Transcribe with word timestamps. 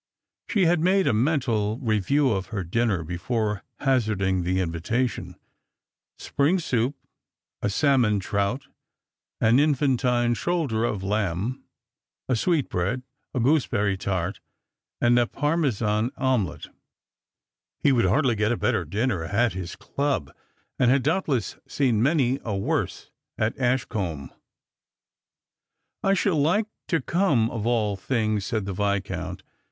She 0.49 0.65
had 0.65 0.79
made 0.79 1.05
a 1.05 1.13
mental 1.13 1.77
review 1.77 2.31
of 2.31 2.47
her 2.47 2.63
dinner 2.63 3.03
before 3.03 3.61
hazarding 3.81 4.41
the 4.41 4.59
invitation; 4.59 5.35
spring 6.17 6.57
soup, 6.57 6.95
a 7.61 7.69
salmon 7.69 8.19
trout, 8.19 8.65
an 9.39 9.59
infantine 9.59 10.33
shoulder 10.33 10.85
of 10.85 11.03
lamb, 11.03 11.63
a 12.27 12.35
sweetbread, 12.35 13.03
a 13.35 13.39
gooseberry 13.39 13.95
tart, 13.95 14.39
and 14.99 15.19
a 15.19 15.27
par 15.27 15.55
mesan 15.55 16.09
omelette. 16.17 16.69
He 17.77 17.91
would 17.91 18.05
hardly 18.05 18.33
get 18.35 18.51
a 18.51 18.57
better 18.57 18.85
dinner 18.85 19.23
at 19.23 19.53
hia 19.53 19.67
club; 19.77 20.35
and 20.79 20.89
had 20.89 21.03
doubtless 21.03 21.57
seen 21.67 22.01
many 22.01 22.39
a 22.43 22.57
worse 22.57 23.11
at 23.37 23.55
Ashcombe. 23.59 24.31
"I 26.01 26.15
should 26.15 26.37
like 26.41 26.65
to 26.87 27.01
come 27.01 27.51
of 27.51 27.67
all 27.67 27.95
things," 27.95 28.47
said 28.47 28.65
the 28.65 28.73
Viscount. 28.73 29.43